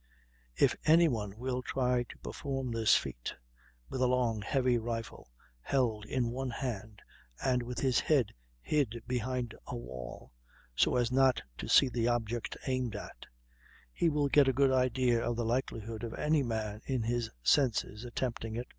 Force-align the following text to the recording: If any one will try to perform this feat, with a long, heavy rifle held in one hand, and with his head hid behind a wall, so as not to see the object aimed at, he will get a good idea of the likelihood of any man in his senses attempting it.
If 0.55 0.75
any 0.83 1.07
one 1.07 1.37
will 1.37 1.61
try 1.61 2.01
to 2.09 2.17
perform 2.17 2.71
this 2.71 2.95
feat, 2.95 3.35
with 3.87 4.01
a 4.01 4.07
long, 4.07 4.41
heavy 4.41 4.79
rifle 4.79 5.29
held 5.61 6.05
in 6.07 6.31
one 6.31 6.49
hand, 6.49 7.03
and 7.45 7.61
with 7.61 7.77
his 7.77 7.99
head 7.99 8.33
hid 8.63 9.03
behind 9.05 9.53
a 9.67 9.75
wall, 9.75 10.33
so 10.75 10.95
as 10.95 11.11
not 11.11 11.39
to 11.59 11.67
see 11.69 11.87
the 11.87 12.07
object 12.07 12.57
aimed 12.65 12.95
at, 12.95 13.27
he 13.93 14.09
will 14.09 14.27
get 14.27 14.47
a 14.47 14.53
good 14.53 14.71
idea 14.71 15.21
of 15.23 15.35
the 15.35 15.45
likelihood 15.45 16.01
of 16.03 16.15
any 16.15 16.41
man 16.41 16.81
in 16.85 17.03
his 17.03 17.29
senses 17.43 18.03
attempting 18.03 18.55
it. 18.55 18.67